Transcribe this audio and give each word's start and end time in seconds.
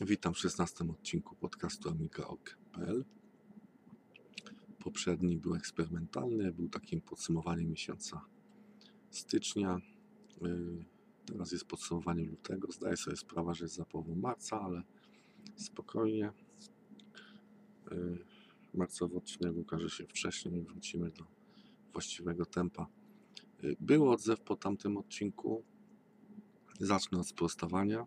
Witam 0.00 0.34
w 0.34 0.38
16 0.38 0.84
odcinku 0.90 1.36
podcastu 1.36 1.88
amiga.pl. 1.88 3.04
Poprzedni 4.78 5.38
był 5.38 5.54
eksperymentalny, 5.54 6.52
był 6.52 6.68
takim 6.68 7.00
podsumowaniem 7.00 7.70
miesiąca 7.70 8.20
stycznia. 9.10 9.78
Yy, 10.40 10.84
Teraz 11.26 11.52
jest 11.52 11.64
podsumowanie 11.64 12.24
lutego. 12.24 12.72
Zdaję 12.72 12.96
sobie 12.96 13.16
sprawę, 13.16 13.54
że 13.54 13.64
jest 13.64 13.74
za 13.74 13.84
połową 13.84 14.14
marca, 14.14 14.60
ale 14.60 14.82
spokojnie. 15.56 16.32
Yy, 17.90 18.24
Marcowy 18.74 19.16
odcinek 19.16 19.56
ukaże 19.56 19.90
się 19.90 20.06
wcześniej 20.06 20.60
i 20.60 20.62
wrócimy 20.62 21.10
do 21.10 21.24
właściwego 21.92 22.46
tempa. 22.46 22.86
Yy, 23.62 23.76
Był 23.80 24.10
odzew 24.10 24.40
po 24.40 24.56
tamtym 24.56 24.96
odcinku. 24.96 25.64
Zacznę 26.80 27.18
od 27.18 27.26
sprostowania. 27.26 28.06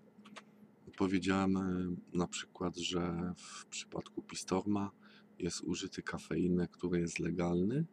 Powiedziałem 0.99 1.57
e, 1.57 1.95
na 2.13 2.27
przykład, 2.27 2.77
że 2.77 3.33
w 3.37 3.65
przypadku 3.65 4.21
Pistorma 4.21 4.91
jest 5.39 5.61
użyty 5.61 6.01
kafeinę, 6.03 6.67
który 6.67 6.99
jest 6.99 7.19
legalny. 7.19 7.85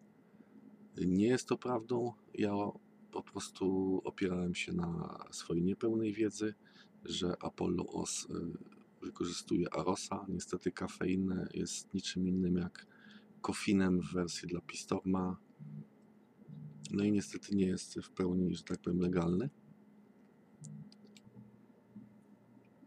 Nie 1.07 1.27
jest 1.27 1.49
to 1.49 1.59
prawdą. 1.59 2.13
Ja 2.35 2.53
po 3.13 3.23
prostu 3.23 3.97
opierałem 4.05 4.55
się 4.55 4.73
na 4.73 5.19
swojej 5.31 5.63
niepełnej 5.63 6.13
wiedzy, 6.13 6.55
że 7.05 7.35
Apollo 7.43 7.87
OS 7.87 8.27
y, 8.31 9.07
wykorzystuje 9.07 9.75
Arosa. 9.75 10.27
Niestety 10.29 10.73
kafeinę 10.73 11.49
jest 11.55 11.95
niczym 11.95 12.29
innym 12.29 12.57
jak 12.57 12.87
kofinem 13.41 14.01
w 14.01 14.13
wersji 14.13 14.49
dla 14.49 14.61
Pistorma. 14.61 15.37
No 16.91 17.05
i 17.05 17.13
niestety 17.13 17.57
nie 17.57 17.67
jest 17.67 18.01
w 18.01 18.11
pełni, 18.11 18.55
że 18.55 18.63
tak 18.63 18.79
powiem, 18.79 19.01
legalny. 19.01 19.51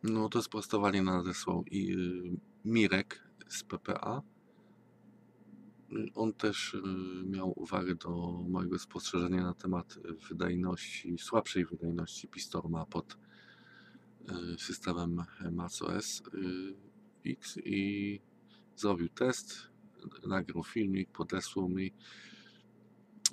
No 0.10 0.30
to 0.30 0.42
sprostowanie 0.42 1.02
nadesłał 1.02 1.64
i 1.72 1.94
y, 1.94 2.38
Mirek 2.66 3.24
z 3.48 3.64
PPA. 3.64 4.22
On 6.16 6.34
też 6.34 6.74
y, 6.74 6.82
miał 7.26 7.54
uwagę 7.56 7.96
do 7.96 8.44
mojego 8.50 8.80
spostrzeżenia 8.80 9.44
na 9.44 9.54
temat 9.54 10.00
wydajności, 10.30 11.18
słabszej 11.18 11.66
wydajności 11.66 12.28
Pistorma 12.28 12.86
pod 12.86 13.14
y, 13.14 14.60
systemem 14.60 15.24
macOS 15.52 16.24
X 17.26 17.58
i 17.66 18.22
zrobił 18.76 19.10
test, 19.10 19.70
nagrał 20.28 20.64
filmik, 20.64 21.12
podesłał 21.12 21.70
mi. 21.70 21.94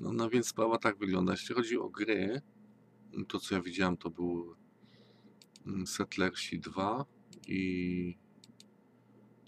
No, 0.00 0.12
no 0.12 0.30
więc 0.30 0.48
sprawa 0.48 0.78
tak 0.78 0.98
wygląda. 0.98 1.32
Jeśli 1.32 1.54
chodzi 1.54 1.78
o 1.78 1.88
gry, 1.88 2.42
to 3.28 3.40
co 3.40 3.54
ja 3.54 3.62
widziałem 3.62 3.96
to 3.96 4.10
był 4.10 4.56
Settlersi 5.86 6.60
2 6.60 7.04
i 7.48 8.18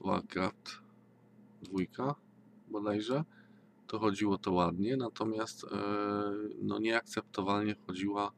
Warcraft 0.05 0.79
2 1.63 2.15
bodajże, 2.69 3.25
to 3.87 3.99
chodziło 3.99 4.39
to 4.39 4.53
ładnie, 4.53 4.97
natomiast 4.97 5.65
e, 5.65 5.69
no 6.63 6.79
nieakceptowalnie 6.79 7.75
chodziła 7.87 8.33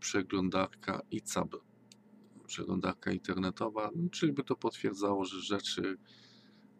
przeglądarka 0.00 1.00
ICAB, 1.10 1.56
przeglądarka 2.46 3.12
internetowa, 3.12 3.90
no, 3.96 4.08
czyli 4.10 4.32
by 4.32 4.44
to 4.44 4.56
potwierdzało, 4.56 5.24
że 5.24 5.40
rzeczy 5.40 5.96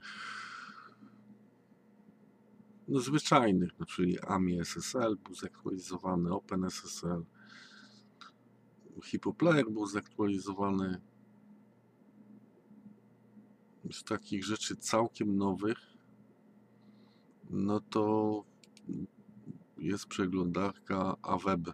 no, 2.94 3.00
zwyczajnych, 3.00 3.72
no, 3.80 3.86
czyli 3.86 4.20
AMI 4.20 4.60
SSL 4.60 5.18
był 5.24 5.36
zaktualizowany, 5.36 6.34
OpenSSL, 6.34 7.26
Hippoplayer 9.04 9.72
był 9.72 9.86
zaktualizowany. 9.86 11.02
Z 13.92 14.04
takich 14.04 14.46
rzeczy 14.46 14.76
całkiem 14.76 15.38
nowych, 15.38 15.78
no 17.50 17.80
to 17.80 18.44
jest 19.78 20.06
przeglądarka 20.06 21.16
AWeb. 21.22 21.74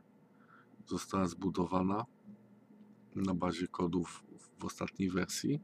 Została 0.86 1.28
zbudowana 1.28 2.06
na 3.16 3.34
bazie 3.34 3.68
kodów 3.68 4.24
w 4.59 4.66
ostatniej 4.66 5.09
wersji, 5.09 5.62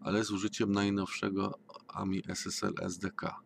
ale 0.00 0.24
z 0.24 0.30
użyciem 0.30 0.72
najnowszego 0.72 1.58
AMI 1.88 2.22
SSL 2.28 2.74
SDK. 2.80 3.44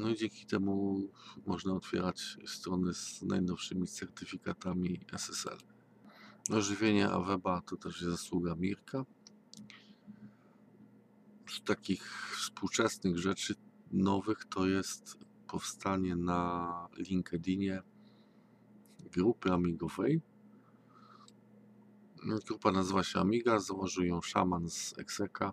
No 0.00 0.08
i 0.08 0.16
dzięki 0.16 0.46
temu 0.46 1.00
można 1.46 1.72
otwierać 1.74 2.38
strony 2.46 2.94
z 2.94 3.22
najnowszymi 3.22 3.86
certyfikatami 3.86 5.00
SSL. 5.12 5.58
Ożywienie 6.50 7.10
Aweba 7.10 7.60
to 7.60 7.76
też 7.76 8.00
jest 8.00 8.12
zasługa 8.12 8.54
Mirka. 8.54 9.04
Z 11.48 11.62
takich 11.62 12.32
współczesnych 12.36 13.18
rzeczy 13.18 13.54
nowych 13.90 14.44
to 14.44 14.66
jest 14.66 15.18
powstanie 15.46 16.16
na 16.16 16.88
LinkedInie 16.96 17.82
grupy 19.00 19.52
amigowej. 19.52 20.20
Grupa 22.46 22.72
nazywa 22.72 23.04
się 23.04 23.20
Amiga, 23.20 23.58
założył 23.58 24.04
ją 24.04 24.20
szaman 24.20 24.70
z 24.70 24.98
Exeka. 24.98 25.52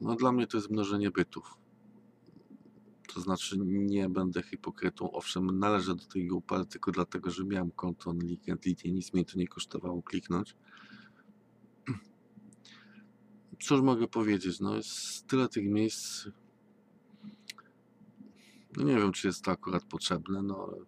No 0.00 0.14
dla 0.14 0.32
mnie 0.32 0.46
to 0.46 0.56
jest 0.56 0.70
mnożenie 0.70 1.10
bytów. 1.10 1.59
To 3.14 3.20
znaczy 3.20 3.58
nie 3.58 4.08
będę 4.08 4.42
hipokrytą. 4.42 5.12
Owszem, 5.12 5.58
należę 5.58 5.94
do 5.94 6.04
tej 6.04 6.26
grupy, 6.26 6.54
ale 6.54 6.66
tylko 6.66 6.90
dlatego, 6.90 7.30
że 7.30 7.44
miałem 7.44 7.70
konto 7.70 8.12
na 8.12 8.24
LinkedInie. 8.24 8.94
Nic 8.94 9.12
mnie 9.12 9.24
to 9.24 9.38
nie 9.38 9.48
kosztowało 9.48 10.02
kliknąć. 10.02 10.56
cóż 13.60 13.80
mogę 13.80 14.08
powiedzieć? 14.08 14.60
No 14.60 14.76
jest 14.76 15.26
tyle 15.26 15.48
tych 15.48 15.64
miejsc. 15.64 16.28
No 18.76 18.84
nie 18.84 18.96
wiem, 18.96 19.12
czy 19.12 19.26
jest 19.26 19.44
to 19.44 19.50
akurat 19.50 19.84
potrzebne, 19.84 20.42
no 20.42 20.68
ale 20.68 20.84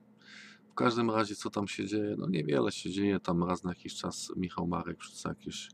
w 0.70 0.74
każdym 0.74 1.10
razie 1.10 1.34
co 1.34 1.50
tam 1.50 1.68
się 1.68 1.86
dzieje? 1.86 2.16
No 2.18 2.28
niewiele 2.28 2.72
się 2.72 2.90
dzieje. 2.90 3.20
Tam 3.20 3.44
raz 3.44 3.64
na 3.64 3.70
jakiś 3.70 3.94
czas 3.94 4.32
Michał 4.36 4.66
Marek 4.66 4.98
wrzuca 4.98 5.28
jakieś 5.28 5.68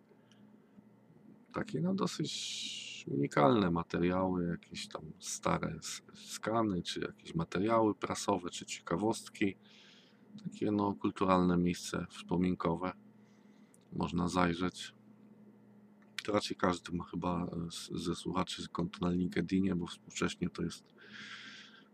takie 1.52 1.80
no 1.80 1.94
dosyć 1.94 2.87
unikalne 3.10 3.70
materiały, 3.70 4.46
jakieś 4.46 4.88
tam 4.88 5.02
stare 5.18 5.78
skany, 6.14 6.82
czy 6.82 7.00
jakieś 7.00 7.34
materiały 7.34 7.94
prasowe, 7.94 8.50
czy 8.50 8.66
ciekawostki. 8.66 9.56
Takie 10.44 10.70
no 10.70 10.94
kulturalne 10.94 11.56
miejsce 11.56 12.06
wspominkowe. 12.10 12.92
Można 13.92 14.28
zajrzeć. 14.28 14.94
To 16.24 16.32
raczej 16.32 16.56
każdy 16.56 16.92
ma 16.92 17.04
chyba 17.04 17.44
e, 17.44 17.48
ze 17.98 18.14
słuchaczy 18.14 18.68
konto 18.72 19.06
na 19.06 19.10
LinkedInie, 19.10 19.76
bo 19.76 19.86
współcześnie 19.86 20.50
to 20.50 20.62
jest, 20.62 20.84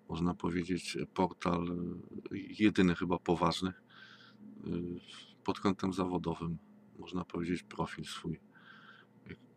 można 0.09 0.35
powiedzieć, 0.35 0.99
portal 1.15 1.69
e, 2.33 2.37
jedyny 2.59 2.95
chyba 2.95 3.19
poważny 3.19 3.69
e, 3.71 3.73
pod 5.45 5.61
kątem 5.61 5.93
zawodowym. 5.93 6.59
Można 6.99 7.25
powiedzieć 7.25 7.63
profil 7.63 8.05
swój, 8.05 8.41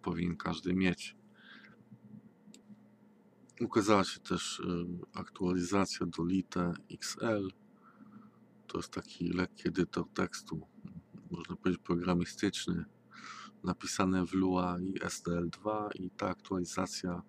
powinien 0.01 0.37
każdy 0.37 0.73
mieć. 0.73 1.15
Ukazała 3.61 4.03
się 4.03 4.19
też 4.19 4.61
aktualizacja 5.13 6.05
do 6.05 6.25
Lite 6.25 6.73
XL. 6.91 7.49
To 8.67 8.77
jest 8.77 8.91
taki 8.91 9.29
lekki 9.29 9.67
edytor 9.67 10.09
tekstu, 10.13 10.67
można 11.31 11.55
powiedzieć 11.55 11.83
programistyczny, 11.83 12.85
napisane 13.63 14.25
w 14.25 14.33
Lua 14.33 14.79
i 14.79 14.93
SDL2 14.93 15.89
i 15.95 16.09
ta 16.09 16.29
aktualizacja 16.29 17.21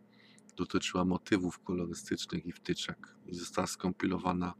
dotyczyła 0.57 1.05
motywów 1.05 1.59
kolorystycznych 1.59 2.47
i 2.47 2.53
wtyczek 2.53 3.17
i 3.27 3.35
została 3.35 3.67
skompilowana 3.67 4.55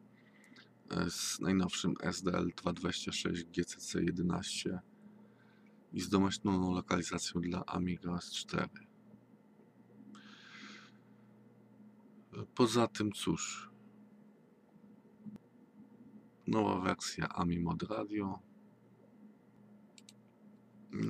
e, 0.91 1.11
z 1.11 1.41
najnowszym 1.41 1.95
SDL 2.03 2.51
226 2.57 3.45
GCC 3.45 4.03
11 4.03 4.81
i 5.93 6.01
z 6.01 6.09
domyślną 6.09 6.75
lokalizacją 6.75 7.41
dla 7.41 7.65
Amiga 7.67 8.11
S4. 8.11 8.88
Poza 12.47 12.89
tym 12.89 13.13
cóż, 13.13 13.71
nowa 16.47 16.81
wersja 16.81 17.29
AMI 17.29 17.61
Mod 17.61 17.83
Radio, 17.83 18.39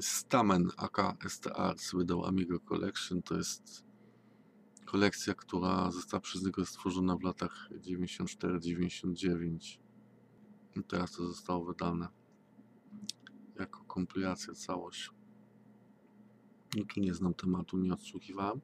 Stamen 0.00 0.70
aka 0.76 1.16
STARS 1.28 1.94
wydał 1.94 2.24
Amigo 2.24 2.60
Collection. 2.60 3.22
To 3.22 3.36
jest 3.36 3.84
kolekcja, 4.84 5.34
która 5.34 5.90
została 5.90 6.20
przez 6.20 6.42
niego 6.42 6.66
stworzona 6.66 7.16
w 7.16 7.22
latach 7.22 7.68
94-99. 7.72 9.78
I 10.76 10.84
teraz 10.84 11.12
to 11.12 11.26
zostało 11.26 11.64
wydane 11.64 12.08
jako 13.58 13.84
kompilacja, 13.84 14.54
całość. 14.54 15.10
No 16.76 16.84
tu 16.84 17.00
nie 17.00 17.14
znam 17.14 17.34
tematu, 17.34 17.78
nie 17.78 17.92
odsłuchiwałem. 17.92 18.60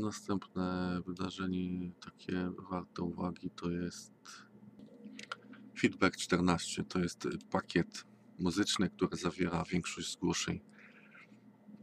Następne 0.00 1.00
wydarzenie 1.06 1.90
takie 2.00 2.50
warte 2.70 3.02
uwagi 3.02 3.50
to 3.50 3.70
jest 3.70 4.12
Feedback 5.80 6.16
14. 6.16 6.84
To 6.84 6.98
jest 6.98 7.26
y, 7.26 7.38
pakiet 7.50 8.04
muzyczny, 8.38 8.90
który 8.90 9.16
zawiera 9.16 9.64
większość 9.64 10.12
zgłoszeń 10.12 10.60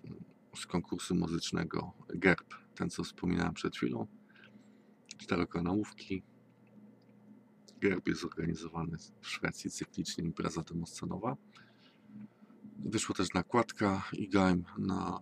mm, 0.03 0.23
z 0.55 0.65
konkursu 0.65 1.15
muzycznego 1.15 1.93
GERB, 2.09 2.53
ten 2.75 2.89
co 2.89 3.03
wspominałem 3.03 3.53
przed 3.53 3.75
chwilą. 3.75 4.07
Czterokanałówki. 5.17 6.23
GERB 7.79 8.07
jest 8.07 8.23
organizowany 8.23 8.97
w 9.21 9.27
Szwecji 9.27 9.71
cyklicznie, 9.71 10.23
impreza 10.23 10.61
demoscenowa. 10.63 11.37
Wyszła 12.79 13.15
też 13.15 13.33
nakładka 13.33 14.03
IGAM 14.13 14.63
na, 14.77 15.19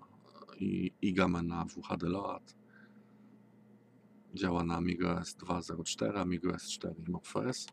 i, 0.59 0.93
IGAME 1.01 1.41
na 1.41 1.65
WHD 1.65 2.03
Load. 2.03 2.55
Działa 4.33 4.63
na 4.63 4.75
Amiga 4.75 5.21
S204, 5.21 6.17
Amiga 6.17 6.49
S4 6.51 7.07
i 7.07 7.11
MorphOS. 7.11 7.67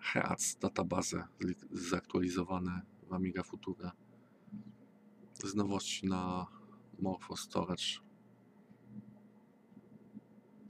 HEAC, 0.00 0.56
databazę 0.60 1.28
zaktualizowane 1.72 2.82
w 3.08 3.12
Amiga 3.12 3.42
Futura. 3.42 3.92
Z 5.44 5.54
nowości 5.54 6.06
na 6.06 6.46
Morpho 6.98 7.36
Storage. 7.36 7.84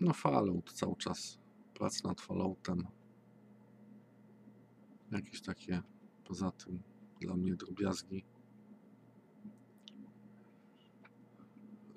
No 0.01 0.13
Fallout 0.13 0.73
cały 0.73 0.97
czas. 0.97 1.39
Praca 1.75 2.09
nad 2.09 2.21
Falloutem. 2.21 2.87
Jakieś 5.11 5.43
takie 5.43 5.83
poza 6.25 6.51
tym 6.51 6.83
dla 7.21 7.37
mnie 7.37 7.55
drobiazgi. 7.55 8.25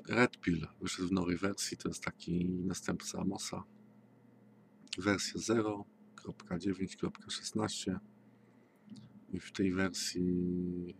Red 0.10 0.38
Pill 0.38 0.68
wyszedł 0.82 1.08
w 1.08 1.12
nowej 1.12 1.38
wersji. 1.38 1.78
To 1.78 1.90
jest 1.90 2.04
taki 2.04 2.50
następca 2.50 3.20
Amosa. 3.20 3.64
Wersja 4.98 5.56
0.9.16 5.56 8.00
i 9.30 9.40
w 9.40 9.52
tej 9.52 9.74
wersji 9.74 10.96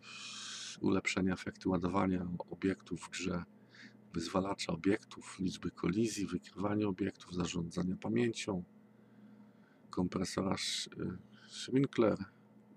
ulepszenia 0.82 1.34
efekty 1.34 1.70
ładowania 1.70 2.28
obiektów 2.50 3.02
w 3.02 3.10
grze, 3.10 3.44
wyzwalacza 4.14 4.74
obiektów, 4.74 5.40
liczby 5.40 5.72
kolizji, 5.72 6.28
wykrywania 6.28 6.88
obiektów, 6.88 7.34
zarządzania 7.34 7.96
pamięcią, 7.96 8.64
kompresora 9.90 10.56
y, 10.56 10.58
Schwinkler, 11.48 12.18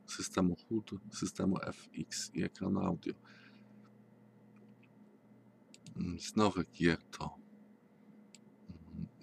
systemu 0.07 0.57
HUD, 0.57 0.91
systemu 1.13 1.59
FX 1.59 2.31
i 2.35 2.43
ekranu 2.43 2.81
audio. 2.81 3.15
Z 6.23 6.37
nowych 6.37 6.71
gier 6.71 7.03
to 7.11 7.35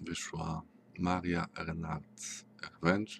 wyszła 0.00 0.62
Maria 0.98 1.46
Renards 1.56 2.44
Revenge. 2.62 3.12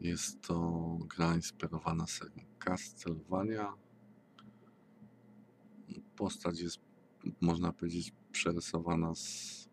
Jest 0.00 0.40
to 0.40 0.98
gra 1.16 1.34
inspirowana 1.34 2.06
serią 2.06 2.44
Castlevania. 2.58 3.72
Postać 6.16 6.60
jest, 6.60 6.78
można 7.40 7.72
powiedzieć, 7.72 8.12
przerysowana 8.32 9.14
z, 9.14 9.68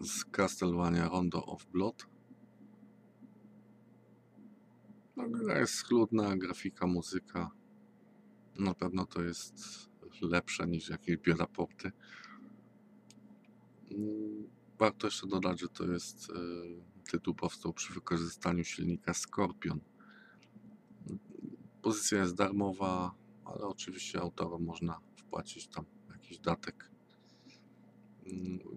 z 0.00 0.24
Castlevania 0.24 1.08
Rondo 1.08 1.46
of 1.46 1.66
Blood. 1.66 2.06
No, 5.16 5.28
gra 5.28 5.58
jest 5.58 5.74
schludna, 5.74 6.36
grafika, 6.36 6.86
muzyka. 6.86 7.50
Na 8.58 8.74
pewno 8.74 9.06
to 9.06 9.22
jest 9.22 9.86
lepsze 10.22 10.66
niż 10.66 10.88
jakieś 10.88 11.16
bioraporty. 11.16 11.92
Warto 14.78 15.06
jeszcze 15.06 15.26
dodać, 15.26 15.60
że 15.60 15.68
to 15.68 15.84
jest 15.84 16.30
e, 16.30 16.34
tytuł 17.10 17.34
powstał 17.34 17.72
przy 17.72 17.92
wykorzystaniu 17.92 18.64
silnika 18.64 19.14
Scorpion. 19.14 19.80
Pozycja 21.82 22.18
jest 22.18 22.34
darmowa, 22.34 23.14
ale 23.44 23.66
oczywiście 23.66 24.20
autorom 24.20 24.64
można 24.64 25.00
wpłacić 25.16 25.68
tam 25.68 25.84
jakiś 26.10 26.38
datek. 26.38 26.90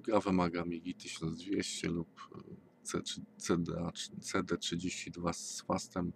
Gra 0.03 0.19
wymaga 0.19 0.61
Amigi 0.61 0.95
1200 0.95 1.87
lub 1.87 2.29
e, 2.35 2.39
C, 2.83 3.01
CDA, 3.37 3.91
CD32 4.19 5.33
z 5.33 5.61
fastem. 5.61 6.13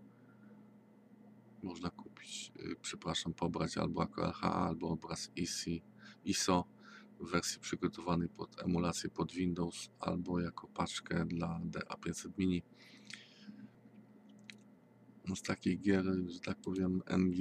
Można 1.63 1.89
kupić, 1.89 2.51
e, 2.59 2.75
przepraszam, 2.81 3.33
pobrać 3.33 3.77
albo 3.77 4.03
LHA, 4.03 4.53
albo 4.53 4.89
obraz 4.89 5.31
ISO 6.25 6.65
w 7.23 7.31
wersji 7.31 7.59
przygotowanej 7.59 8.29
pod 8.29 8.63
emulację 8.63 9.09
pod 9.09 9.31
Windows, 9.31 9.89
albo 9.99 10.39
jako 10.39 10.67
paczkę 10.67 11.25
dla 11.25 11.61
DA500 11.71 12.29
Mini. 12.37 12.63
No 15.27 15.35
z 15.35 15.41
takich 15.41 15.81
gier, 15.81 16.05
że 16.27 16.39
tak 16.39 16.61
powiem, 16.61 17.01
NG, 17.17 17.39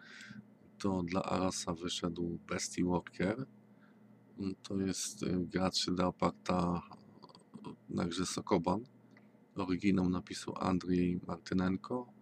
to 0.78 1.02
dla 1.02 1.22
Arasa 1.22 1.74
wyszedł 1.74 2.38
Bestie 2.48 2.84
Worker. 2.84 3.46
To 4.62 4.76
jest 4.80 5.22
y, 5.22 5.46
gra 5.46 5.68
3D 5.68 6.04
oparta 6.04 6.82
na 7.88 8.04
grze 8.04 8.26
Sokoban. 8.26 8.84
Oryginał 9.54 10.08
napisał 10.08 10.54
Andrzej 10.58 11.20
Martynenko. 11.26 12.12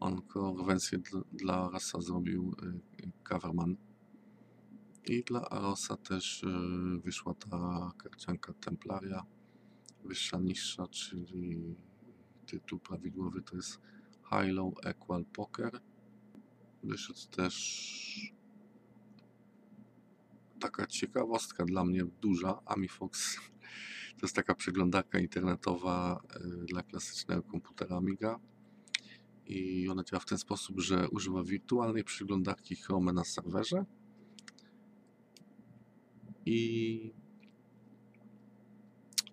On 0.00 0.22
wersję 0.66 0.98
dla, 1.32 1.54
Arasa 1.54 2.00
zrobił 2.00 2.54
y, 3.02 3.10
Coverman. 3.28 3.76
I 5.06 5.24
dla 5.24 5.40
Arosa 5.40 5.96
też 5.96 6.42
y, 6.42 6.46
wyszła 7.04 7.34
ta 7.34 7.92
karcianka 7.98 8.52
Templaria, 8.52 9.26
wyższa, 10.04 10.38
niższa, 10.38 10.88
czyli 10.88 11.76
tytuł 12.46 12.78
prawidłowy 12.78 13.42
to 13.42 13.56
jest 13.56 13.80
High 14.30 14.52
Low 14.52 14.74
Equal 14.84 15.24
Poker. 15.24 15.80
Wyszedł 16.82 17.20
też 17.30 18.34
taka 20.60 20.86
ciekawostka 20.86 21.64
dla 21.64 21.84
mnie 21.84 22.04
duża. 22.04 22.60
AmiFox 22.66 23.36
to 24.18 24.26
jest 24.26 24.36
taka 24.36 24.54
przeglądarka 24.54 25.18
internetowa 25.18 26.20
y, 26.36 26.64
dla 26.66 26.82
klasycznego 26.82 27.42
komputera 27.42 27.96
Amiga. 27.96 28.40
I 29.46 29.88
ona 29.88 30.04
działa 30.04 30.20
w 30.20 30.26
ten 30.26 30.38
sposób, 30.38 30.80
że 30.80 31.08
używa 31.08 31.42
wirtualnej 31.42 32.04
przeglądarki 32.04 32.76
Chrome 32.76 33.12
na 33.12 33.24
serwerze. 33.24 33.84
I 36.46 37.12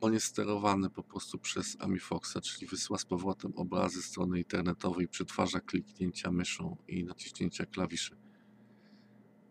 on 0.02 0.14
jest 0.14 0.26
sterowany 0.26 0.90
po 0.90 1.04
prostu 1.04 1.38
przez 1.38 1.78
AmiFoxa, 1.80 2.38
czyli 2.42 2.68
wysyła 2.68 3.00
z 3.00 3.06
powrotem 3.06 3.54
obrazy 3.56 4.02
strony 4.02 4.40
internetowej, 4.40 5.08
przetwarza 5.08 5.60
kliknięcia 5.60 6.32
myszą 6.32 6.78
i 6.88 7.04
naciśnięcia 7.04 7.66
klawiszy. 7.66 8.18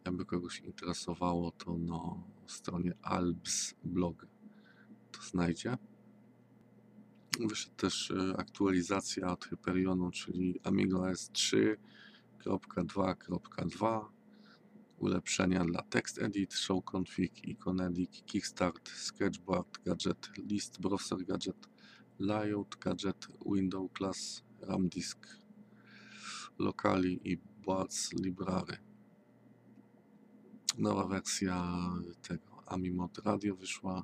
Jakby 0.04 0.24
kogoś 0.24 0.60
interesowało, 0.60 1.50
to 1.50 1.78
na 1.78 1.98
stronie 2.46 2.94
Albs 3.02 3.74
blog 3.84 4.26
to 5.12 5.22
znajdzie. 5.22 5.76
Wyszedł 7.40 7.76
też 7.76 8.10
e, 8.10 8.36
aktualizacja 8.36 9.32
od 9.32 9.44
Hyperionu, 9.44 10.10
czyli 10.10 10.60
AmigaOS 10.64 11.30
3.2.2 11.30 14.19
ulepszenia 15.00 15.64
dla 15.64 15.82
TextEdit, 15.82 16.54
ShowConfig, 16.54 17.48
IconEdit, 17.48 18.24
Kickstart, 18.26 18.88
Sketchboard 18.88 19.78
Gadget, 19.84 20.30
List 20.50 20.80
Browser 20.80 21.24
Gadget, 21.24 21.68
Layout 22.18 22.76
Gadget, 22.76 23.26
Window 23.46 23.92
Class, 23.92 24.42
RAM 24.60 24.88
Disk, 24.88 25.18
Locali 26.58 27.20
i 27.24 27.38
Boards 27.64 28.12
Library. 28.12 28.76
Nowa 30.78 31.06
wersja 31.06 31.80
tego 32.22 32.62
AmiMod 32.66 33.18
Radio 33.18 33.56
wyszła. 33.56 34.02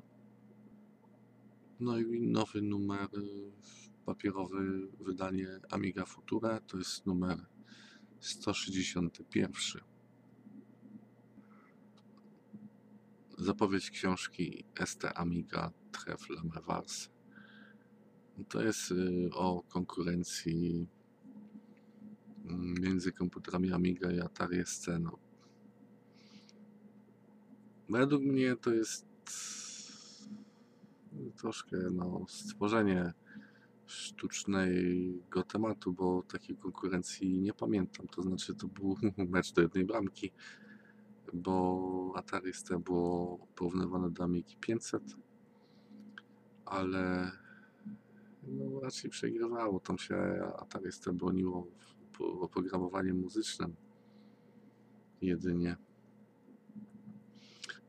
No 1.80 1.98
i 1.98 2.20
nowy 2.20 2.62
numer, 2.62 3.08
papierowy 4.04 4.88
wydanie 5.00 5.48
Amiga 5.70 6.06
Futura, 6.06 6.60
to 6.60 6.78
jest 6.78 7.06
numer 7.06 7.46
161. 8.20 9.95
Zapowiedź 13.46 13.90
książki 13.90 14.64
ST 14.84 15.04
Amiga 15.14 15.72
Tref 15.92 16.30
la 16.30 16.42
Mevars. 16.54 17.08
To 18.48 18.62
jest 18.62 18.90
y, 18.90 19.30
o 19.34 19.62
konkurencji 19.62 20.86
mm, 22.44 22.74
między 22.80 23.12
komputerami 23.12 23.72
Amiga 23.72 24.10
i 24.10 24.20
Atari 24.20 24.64
SC. 24.66 24.88
Według 27.88 28.22
mnie 28.22 28.56
to 28.56 28.74
jest 28.74 29.06
troszkę 31.36 31.76
no, 31.92 32.24
stworzenie 32.28 33.12
sztucznego 33.86 35.42
tematu, 35.42 35.92
bo 35.92 36.22
takiej 36.22 36.56
konkurencji 36.56 37.40
nie 37.40 37.52
pamiętam. 37.52 38.06
To 38.08 38.22
znaczy, 38.22 38.54
to 38.54 38.68
był 38.68 38.96
mecz 39.34 39.52
do 39.52 39.62
jednej 39.62 39.84
bramki, 39.84 40.32
bo 41.33 42.12
Atari 42.16 42.52
ST 42.52 42.76
było 42.78 43.38
porównywane 43.54 44.11
do 44.11 44.25
Amigi 44.25 44.56
500, 44.56 45.02
ale 46.64 47.33
no, 48.42 48.80
raczej 48.80 49.11
przegrywało. 49.11 49.80
Tam 49.80 49.99
się 49.99 50.16
Atari 50.59 50.92
ST 50.92 51.11
broniło 51.12 51.66
oprogramowaniem 52.18 53.21
muzycznym 53.21 53.76
jedynie. 55.21 55.76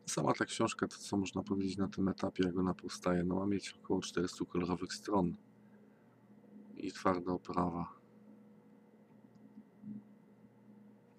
Sama 0.06 0.34
ta 0.34 0.46
książka, 0.46 0.88
to 0.88 0.98
co 0.98 1.18
można 1.18 1.44
powiedzieć 1.44 1.78
na 1.78 1.88
tym 1.88 2.08
etapie, 2.08 2.44
jak 2.44 2.58
ona 2.58 2.74
powstaje, 2.74 3.24
no 3.24 3.36
ma 3.36 3.46
mieć 3.46 3.70
około 3.84 4.02
400 4.02 4.46
kolorowych 4.46 4.94
stron 4.94 5.36
i 6.76 6.92
twarda 6.92 7.32
oprawa. 7.32 7.97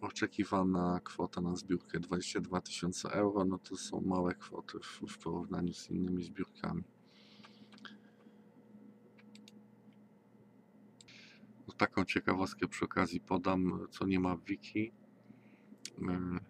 Oczekiwana 0.00 1.00
kwota 1.04 1.40
na 1.40 1.56
zbiórkę 1.56 2.00
22 2.00 2.60
tysiące 2.60 3.08
euro, 3.08 3.44
no 3.44 3.58
to 3.58 3.76
są 3.76 4.00
małe 4.00 4.34
kwoty 4.34 4.78
w, 4.78 5.12
w 5.12 5.18
porównaniu 5.18 5.72
z 5.74 5.90
innymi 5.90 6.22
zbiórkami. 6.22 6.84
No, 11.68 11.74
taką 11.74 12.04
ciekawostkę 12.04 12.68
przy 12.68 12.84
okazji 12.84 13.20
podam, 13.20 13.86
co 13.90 14.06
nie 14.06 14.20
ma 14.20 14.36
w 14.36 14.44
wiki. 14.44 14.92
Yy, 15.98 16.40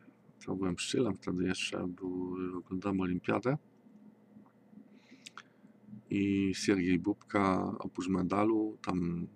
to 0.46 0.56
byłem 0.56 0.74
pszczylem 0.74 1.14
wtedy 1.16 1.44
jeszcze, 1.44 1.86
był, 1.86 2.36
oglądałem 2.58 3.00
olimpiadę 3.00 3.56
i 6.10 6.52
Siergiej 6.54 6.98
Bubka 6.98 7.74
oprócz 7.78 8.08
medalu 8.08 8.78
tam 8.82 9.26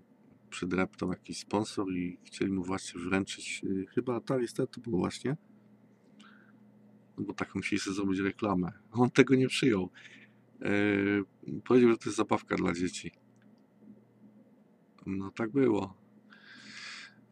przydreptał 0.53 1.11
jakiś 1.11 1.39
sponsor 1.39 1.93
i 1.93 2.19
chcieli 2.25 2.53
mu 2.53 2.65
właśnie 2.65 3.01
wręczyć 3.01 3.61
y, 3.65 3.87
chyba 3.95 4.17
Atari 4.17 4.47
to 4.49 4.81
było 4.81 4.99
właśnie 4.99 5.37
bo 7.19 7.33
tak 7.33 7.55
musieli 7.55 7.81
sobie 7.81 7.97
zrobić 7.97 8.21
reklamę. 8.21 8.73
On 8.93 9.11
tego 9.11 9.35
nie 9.35 9.49
przyjął. 9.49 9.91
Yy, 10.61 11.25
powiedział, 11.65 11.91
że 11.91 11.99
to 11.99 12.05
jest 12.05 12.17
zabawka 12.17 12.57
dla 12.57 12.73
dzieci. 12.73 13.13
No 15.07 15.31
tak 15.31 15.51
było. 15.51 15.97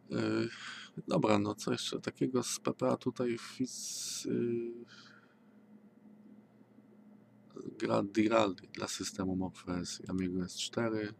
Yy, 0.09 0.49
Dobra, 1.07 1.39
no 1.39 1.55
co 1.55 1.71
jeszcze 1.71 1.99
takiego 1.99 2.43
z 2.43 2.59
PPA 2.59 2.97
tutaj 2.97 3.37
Fizz, 3.37 4.25
yy, 4.25 4.73
gra 7.79 8.03
Diraldi 8.03 8.67
dla 8.67 8.87
systemu 8.87 9.35
MobFS 9.35 10.01
i 10.01 10.09
Amigo 10.09 10.39
S4. 10.39 11.13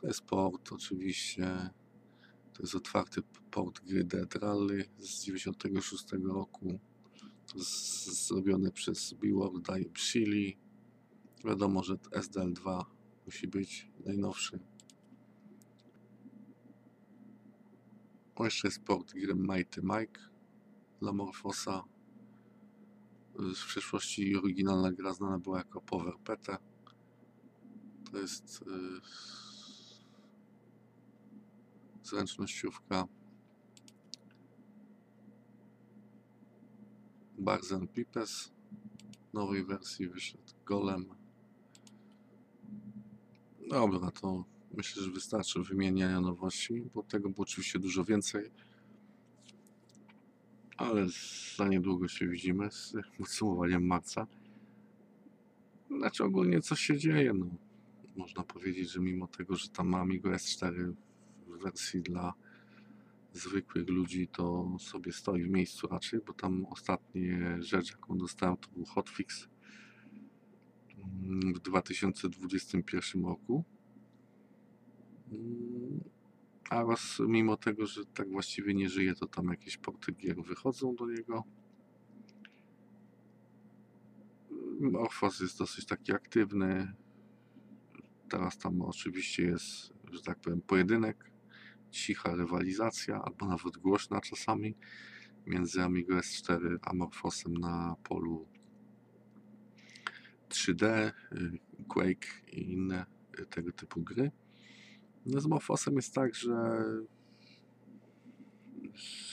To 0.00 0.06
jest 0.06 0.22
port 0.22 0.72
oczywiście. 0.72 1.70
To 2.52 2.62
jest 2.62 2.74
otwarty 2.74 3.22
port 3.50 3.84
gry 3.84 4.04
Dead 4.04 4.34
Rally 4.34 4.84
z 4.98 5.24
96 5.24 6.04
roku. 6.24 6.78
Zrobiony 8.26 8.72
przez 8.72 9.12
Beworld 9.12 9.68
i 9.80 9.92
Chili. 9.92 10.58
Wiadomo, 11.44 11.82
że 11.82 11.94
SDL2 11.94 12.84
musi 13.26 13.48
być 13.48 13.90
najnowszy. 14.06 14.60
O, 18.34 18.44
jeszcze 18.44 18.68
jest 18.68 18.82
port 18.82 19.12
gry 19.12 19.34
Mighty 19.34 19.82
Mike 19.82 20.20
dla 21.00 21.12
Morfosa. 21.12 21.84
W 23.34 23.66
przeszłości 23.66 24.36
oryginalna 24.36 24.92
gra 24.92 25.14
znana 25.14 25.38
była 25.38 25.58
jako 25.58 25.80
Power 25.80 26.14
PT. 26.24 26.56
To 28.12 28.18
jest 28.18 28.64
yy, 28.66 29.00
zręcznościówka. 32.08 33.04
Barzen 37.38 37.88
Pipes. 37.88 38.52
W 39.30 39.34
nowej 39.34 39.64
wersji 39.64 40.08
wyszedł 40.08 40.54
Golem. 40.64 41.04
Dobra, 43.70 44.10
to 44.10 44.44
Myślę, 44.78 45.02
że 45.02 45.10
wystarczy 45.10 45.62
wymieniania 45.62 46.20
nowości, 46.20 46.82
bo 46.94 47.02
tego 47.02 47.28
było 47.28 47.42
oczywiście 47.42 47.78
dużo 47.78 48.04
więcej. 48.04 48.50
Ale 50.76 51.06
za 51.56 51.68
niedługo 51.68 52.08
się 52.08 52.28
widzimy 52.28 52.70
z 52.70 52.92
podsumowaniem 53.18 53.86
marca. 53.86 54.26
Znaczy 55.98 56.24
ogólnie 56.24 56.60
coś 56.60 56.80
się 56.80 56.98
dzieje. 56.98 57.32
No, 57.34 57.46
można 58.16 58.42
powiedzieć, 58.42 58.90
że 58.90 59.00
mimo 59.00 59.26
tego, 59.26 59.56
że 59.56 59.68
tam 59.68 59.88
mam 59.88 60.00
Amigo 60.00 60.30
S4 60.30 60.92
w 61.58 61.62
wersji 61.62 62.02
dla 62.02 62.34
zwykłych 63.32 63.88
ludzi, 63.88 64.28
to 64.28 64.76
sobie 64.78 65.12
stoi 65.12 65.42
w 65.42 65.50
miejscu 65.50 65.86
raczej, 65.86 66.20
bo 66.26 66.32
tam 66.32 66.66
ostatnie 66.66 67.56
rzecz, 67.60 67.90
jaką 67.90 68.18
dostałem, 68.18 68.56
to 68.56 68.68
był 68.70 68.84
hotfix 68.84 69.48
w 71.54 71.58
2021 71.58 73.24
roku 73.24 73.64
a 76.70 76.84
was, 76.84 77.22
mimo 77.28 77.56
tego, 77.56 77.86
że 77.86 78.04
tak 78.06 78.30
właściwie 78.30 78.74
nie 78.74 78.88
żyje, 78.88 79.14
to 79.14 79.26
tam 79.26 79.48
jakieś 79.48 79.76
porty 79.76 80.12
gier 80.12 80.42
wychodzą 80.42 80.94
do 80.94 81.06
niego. 81.06 81.44
Morphos 84.80 85.40
jest 85.40 85.58
dosyć 85.58 85.86
taki 85.86 86.12
aktywny. 86.12 86.94
Teraz 88.28 88.58
tam 88.58 88.82
oczywiście 88.82 89.42
jest, 89.42 89.92
że 90.12 90.22
tak 90.22 90.40
powiem, 90.40 90.60
pojedynek, 90.60 91.30
cicha 91.90 92.36
rywalizacja, 92.36 93.22
albo 93.22 93.46
nawet 93.46 93.76
głośna 93.76 94.20
czasami 94.20 94.74
między 95.46 95.82
Amigo 95.82 96.16
S4 96.16 96.76
a 96.82 96.94
Morphosem 96.94 97.54
na 97.54 97.96
polu 98.04 98.48
3D, 100.48 101.12
y, 101.32 101.58
Quake 101.88 102.42
i 102.52 102.72
inne 102.72 103.06
tego 103.50 103.72
typu 103.72 104.02
gry. 104.02 104.30
No 105.26 105.40
z 105.40 105.46
Morfosem 105.46 105.96
jest 105.96 106.14
tak, 106.14 106.34
że 106.34 106.84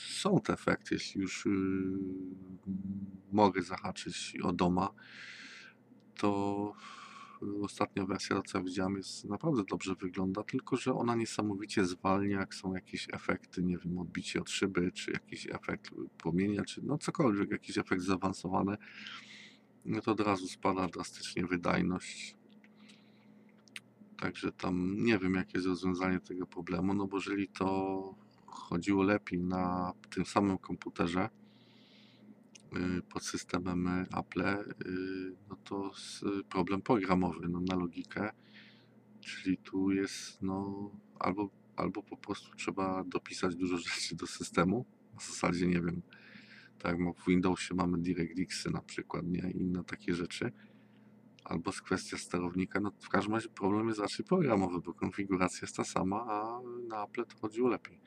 są 0.09 0.39
te 0.41 0.53
efekty, 0.53 0.95
jeśli 0.95 1.21
już 1.21 1.45
yy, 1.45 1.51
mogę 3.31 3.61
zahaczyć 3.61 4.37
o 4.43 4.53
doma, 4.53 4.89
to 6.17 6.73
ostatnia 7.61 8.05
wersja, 8.05 8.41
co 8.41 8.63
widziałem, 8.63 8.97
jest 8.97 9.25
naprawdę 9.25 9.63
dobrze 9.69 9.95
wygląda, 9.95 10.43
tylko 10.43 10.77
że 10.77 10.93
ona 10.93 11.15
niesamowicie 11.15 11.85
zwalnia, 11.85 12.39
jak 12.39 12.55
są 12.55 12.73
jakieś 12.73 13.07
efekty, 13.13 13.63
nie 13.63 13.77
wiem, 13.77 13.99
odbicie 13.99 14.41
od 14.41 14.49
szyby, 14.49 14.91
czy 14.91 15.11
jakiś 15.11 15.47
efekt 15.47 15.91
płomienia, 16.17 16.63
czy 16.63 16.81
no 16.83 16.97
cokolwiek, 16.97 17.51
jakiś 17.51 17.77
efekt 17.77 18.01
zaawansowany, 18.01 18.77
no 19.85 20.01
to 20.01 20.11
od 20.11 20.19
razu 20.19 20.47
spada 20.47 20.87
drastycznie 20.87 21.45
wydajność. 21.45 22.35
Także 24.17 24.51
tam 24.51 24.95
nie 25.03 25.17
wiem, 25.17 25.33
jakie 25.33 25.51
jest 25.57 25.67
rozwiązanie 25.67 26.19
tego 26.19 26.47
problemu, 26.47 26.93
no 26.93 27.07
bo 27.07 27.17
jeżeli 27.17 27.47
to 27.47 28.15
chodziło 28.45 29.03
lepiej 29.03 29.39
na 29.39 29.93
tym 30.09 30.25
samym 30.25 30.57
komputerze 30.57 31.29
pod 33.09 33.23
systemem 33.23 33.87
Apple, 34.17 34.41
y, 34.41 34.65
no 35.49 35.55
to 35.55 35.91
problem 36.49 36.81
programowy 36.81 37.49
no, 37.49 37.61
na 37.61 37.75
logikę, 37.75 38.29
czyli 39.21 39.57
tu 39.57 39.91
jest 39.91 40.41
no 40.41 40.91
albo, 41.19 41.49
albo 41.75 42.03
po 42.03 42.17
prostu 42.17 42.55
trzeba 42.55 43.03
dopisać 43.03 43.55
dużo 43.55 43.77
rzeczy 43.77 44.15
do 44.15 44.27
systemu, 44.27 44.85
w 45.19 45.27
zasadzie 45.27 45.67
nie 45.67 45.81
wiem, 45.81 46.01
tak 46.79 46.99
jak 46.99 47.17
w 47.17 47.27
Windowsie 47.27 47.75
mamy 47.75 47.97
DirectXy 47.97 48.71
na 48.71 48.81
przykład, 48.81 49.25
nie, 49.27 49.51
inne 49.51 49.83
takie 49.83 50.13
rzeczy, 50.13 50.51
albo 51.43 51.71
jest 51.71 51.81
kwestia 51.81 52.17
sterownika, 52.17 52.79
no 52.79 52.91
w 52.99 53.09
każdym 53.09 53.33
razie 53.33 53.49
problem 53.49 53.87
jest 53.87 53.99
raczej 53.99 54.25
programowy, 54.25 54.81
bo 54.81 54.93
konfiguracja 54.93 55.59
jest 55.61 55.75
ta 55.75 55.83
sama, 55.83 56.25
a 56.29 56.59
na 56.87 57.03
Apple 57.03 57.25
to 57.25 57.37
chodziło 57.37 57.69
lepiej. 57.69 57.99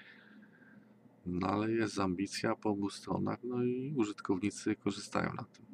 No 1.29 1.47
ale 1.47 1.73
jest 1.73 1.99
ambicja 1.99 2.57
po 2.57 2.71
obu 2.71 2.91
stronach, 2.91 3.39
no 3.45 3.65
i 3.65 3.95
użytkownicy 3.97 4.77
korzystają 4.77 5.35
na 5.35 5.45
tym. 5.45 5.67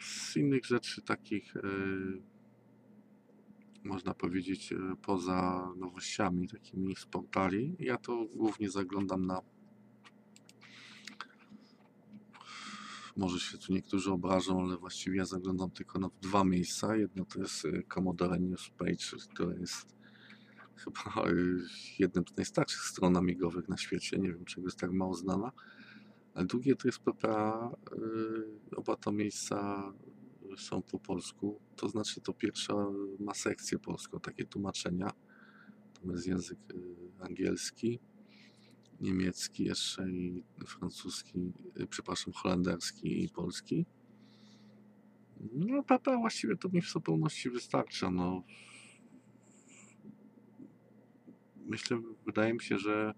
Z 0.00 0.36
innych 0.36 0.66
rzeczy 0.66 1.02
takich, 1.02 1.56
e, 1.56 1.62
można 3.84 4.14
powiedzieć, 4.14 4.72
e, 4.72 4.76
poza 5.02 5.72
nowościami 5.76 6.48
takimi 6.48 6.96
z 6.96 7.06
portali, 7.06 7.76
ja 7.78 7.96
to 7.96 8.26
głównie 8.34 8.70
zaglądam 8.70 9.26
na 9.26 9.40
może 13.16 13.40
się 13.40 13.58
tu 13.58 13.72
niektórzy 13.72 14.12
obrażą, 14.12 14.60
ale 14.60 14.76
właściwie 14.76 15.16
ja 15.16 15.24
zaglądam 15.24 15.70
tylko 15.70 15.98
na 15.98 16.10
dwa 16.22 16.44
miejsca. 16.44 16.96
Jedno 16.96 17.24
to 17.24 17.40
jest 17.40 17.64
e, 17.64 17.82
Commodore 17.94 18.40
News 18.40 18.70
Page, 18.70 19.26
które 19.30 19.60
jest 19.60 19.99
chyba 20.84 21.28
jednym 21.98 22.24
z 22.34 22.36
najstarszych 22.36 22.80
stron 22.80 23.16
amigowych 23.16 23.68
na 23.68 23.76
świecie. 23.76 24.18
Nie 24.18 24.28
wiem, 24.32 24.44
czego 24.44 24.66
jest 24.66 24.78
tak 24.78 24.92
mało 24.92 25.14
znana. 25.14 25.52
A 26.34 26.44
drugie 26.44 26.76
to 26.76 26.88
jest 26.88 26.98
PPA. 26.98 27.70
e, 28.72 28.76
Oba 28.76 28.96
to 28.96 29.12
miejsca 29.12 29.82
są 30.56 30.82
po 30.82 30.98
polsku. 30.98 31.60
To 31.76 31.88
znaczy, 31.88 32.20
to 32.20 32.32
pierwsza 32.32 32.74
ma 33.18 33.34
sekcję 33.34 33.78
polską, 33.78 34.20
takie 34.20 34.44
tłumaczenia. 34.44 35.10
To 35.92 36.12
jest 36.12 36.26
język 36.26 36.58
e, 36.58 37.24
angielski, 37.24 38.00
niemiecki 39.00 39.64
jeszcze 39.64 40.10
i 40.10 40.44
francuski, 40.66 41.52
e, 41.76 41.86
przepraszam, 41.86 42.32
holenderski 42.32 43.24
i 43.24 43.28
polski. 43.28 43.86
No, 45.52 45.82
PPA 45.82 46.16
właściwie 46.16 46.56
to 46.56 46.68
mi 46.68 46.82
w 46.82 46.90
zupełności 46.90 47.50
wystarcza. 47.50 48.10
No. 48.10 48.42
Myślę, 51.70 52.02
wydaje 52.26 52.54
mi 52.54 52.60
się, 52.60 52.78
że 52.78 53.14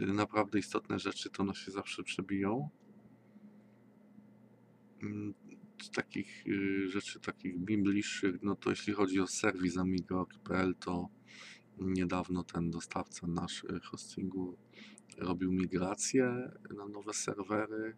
y, 0.00 0.06
naprawdę 0.06 0.58
istotne 0.58 0.98
rzeczy 0.98 1.30
to 1.30 1.42
one 1.42 1.54
się 1.54 1.70
zawsze 1.70 2.02
przebiją. 2.02 2.68
Mm, 5.02 5.34
Z 5.82 5.90
takich 5.90 6.46
y, 6.46 6.88
rzeczy, 6.88 7.20
takich 7.20 7.58
bliższych, 7.58 8.42
no 8.42 8.56
to 8.56 8.70
jeśli 8.70 8.92
chodzi 8.92 9.20
o 9.20 9.26
serwis 9.26 9.78
amigo.pl, 9.78 10.74
to 10.74 11.08
niedawno 11.78 12.44
ten 12.44 12.70
dostawca 12.70 13.26
nasz 13.26 13.64
y, 13.64 13.80
hostingu 13.80 14.58
robił 15.18 15.52
migrację 15.52 16.52
na 16.76 16.88
nowe 16.88 17.14
serwery 17.14 17.96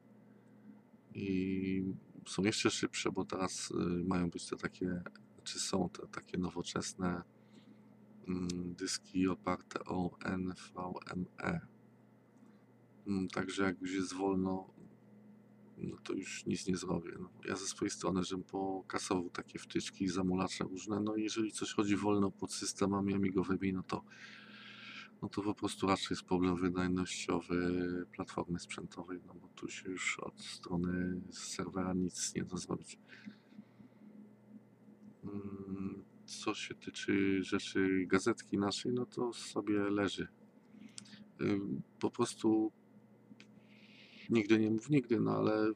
i 1.15 1.85
są 2.27 2.43
jeszcze 2.43 2.71
szybsze, 2.71 3.13
bo 3.13 3.25
teraz 3.25 3.73
mają 4.05 4.31
być 4.31 4.47
te 4.47 4.57
takie, 4.57 5.03
czy 5.45 5.59
są 5.61 5.89
te 5.89 6.07
takie 6.07 6.39
nowoczesne 6.39 7.23
dyski 8.79 9.29
oparte 9.29 9.85
o 9.85 10.17
NVMe. 10.25 11.61
Mm, 13.07 13.29
Także 13.29 13.63
jak 13.63 13.81
już 13.81 13.93
jest 13.93 14.15
wolno, 14.15 14.75
no 15.79 15.97
to 16.05 16.13
już 16.13 16.47
nic 16.47 16.67
nie 16.67 16.77
zrobię. 16.77 17.13
No, 17.21 17.31
ja 17.49 17.57
ze 17.57 17.67
swojej 17.67 17.91
strony, 17.91 18.25
żebym 18.25 18.45
pokasował 18.45 19.31
takie 19.31 19.59
wtyczki, 19.59 20.09
zamulacze 20.09 20.65
różne, 20.65 21.01
no 21.01 21.17
jeżeli 21.17 21.53
coś 21.53 21.73
chodzi 21.73 21.97
wolno 21.97 22.31
pod 22.31 22.53
systemami 22.53 23.15
amigowymi, 23.15 23.73
no 23.73 23.83
to 23.83 24.05
no 25.23 25.29
to 25.29 25.43
po 25.43 25.55
prostu 25.55 25.87
raczej 25.87 26.07
jest 26.11 26.23
problem 26.23 26.57
wydajnościowy 26.57 28.07
platformy 28.13 28.59
sprzętowej, 28.59 29.21
no 29.27 29.35
bo 29.35 29.49
tu 29.49 29.69
się 29.69 29.91
już 29.91 30.19
od 30.19 30.41
strony 30.41 31.21
serwera 31.31 31.95
nic 31.95 32.35
nie 32.35 32.45
da 32.45 32.57
zrobić. 32.57 32.99
Mm, 35.25 36.05
Co 36.25 36.55
się 36.55 36.75
tyczy 36.75 37.43
rzeczy 37.43 38.05
gazetki 38.07 38.59
naszej, 38.59 38.93
no 38.93 39.07
to 39.07 39.33
sobie 39.33 39.79
leży. 39.79 40.29
Po 42.01 42.11
prostu 42.11 42.73
nigdy 44.31 44.59
nie 44.59 44.71
mów 44.71 44.91
nigdy, 44.91 45.21
no 45.21 45.37
ale 45.37 45.73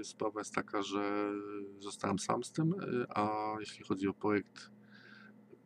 y, 0.00 0.04
sprawa 0.04 0.40
jest 0.40 0.54
taka, 0.54 0.82
że 0.82 1.32
zostałem 1.78 2.18
sam 2.18 2.44
z 2.44 2.52
tym, 2.52 2.72
y, 2.72 3.06
a 3.08 3.56
jeśli 3.60 3.84
chodzi 3.84 4.08
o 4.08 4.14
projekt 4.14 4.70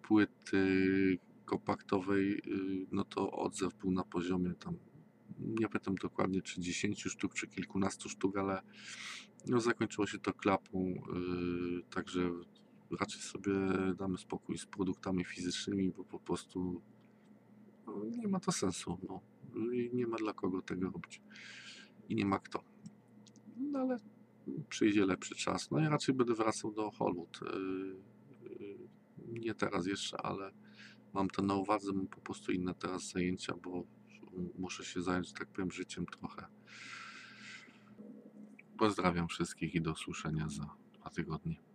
płyty 0.02 1.18
kompaktowej, 1.44 2.32
y, 2.32 2.86
no 2.92 3.04
to 3.04 3.30
odzew 3.30 3.74
był 3.74 3.90
na 3.90 4.04
poziomie 4.04 4.54
tam, 4.54 4.76
nie 5.38 5.68
pamiętam 5.68 5.94
dokładnie 5.94 6.42
czy 6.42 6.60
10 6.60 7.02
sztuk, 7.02 7.34
czy 7.34 7.46
kilkunastu 7.46 8.08
sztuk, 8.08 8.36
ale 8.36 8.62
no 9.46 9.60
zakończyło 9.60 10.06
się 10.06 10.18
to 10.18 10.32
klapą, 10.32 10.94
także 11.90 12.30
raczej 13.00 13.20
sobie 13.20 13.52
damy 13.98 14.18
spokój 14.18 14.58
z 14.58 14.66
produktami 14.66 15.24
fizycznymi, 15.24 15.90
bo 15.90 16.04
po 16.04 16.18
prostu 16.18 16.82
nie 18.16 18.28
ma 18.28 18.40
to 18.40 18.52
sensu, 18.52 18.98
no. 19.08 19.20
I 19.72 19.90
nie 19.94 20.06
ma 20.06 20.16
dla 20.16 20.32
kogo 20.32 20.62
tego 20.62 20.90
robić. 20.90 21.22
I 22.08 22.14
nie 22.14 22.26
ma 22.26 22.38
kto. 22.38 22.64
No 23.56 23.78
ale 23.78 23.96
przyjdzie 24.68 25.06
lepszy 25.06 25.34
czas. 25.34 25.70
No 25.70 25.78
ja 25.78 25.88
raczej 25.88 26.14
będę 26.14 26.34
wracał 26.34 26.72
do 26.72 26.90
Hollywood. 26.90 27.40
y, 27.42 27.46
y, 28.60 28.78
Nie 29.28 29.54
teraz 29.54 29.86
jeszcze, 29.86 30.20
ale 30.20 30.52
mam 31.12 31.30
to 31.30 31.42
na 31.42 31.54
uwadze, 31.54 31.92
mam 31.92 32.06
po 32.06 32.20
prostu 32.20 32.52
inne 32.52 32.74
teraz 32.74 33.10
zajęcia, 33.10 33.54
bo 33.62 33.84
muszę 34.58 34.84
się 34.84 35.02
zająć, 35.02 35.32
tak 35.32 35.48
powiem, 35.48 35.70
życiem 35.70 36.06
trochę. 36.06 36.46
Pozdrawiam 38.78 39.28
wszystkich 39.28 39.74
i 39.74 39.80
do 39.80 39.92
usłyszenia 39.92 40.48
za 40.48 40.76
dwa 40.92 41.10
tygodnie. 41.10 41.71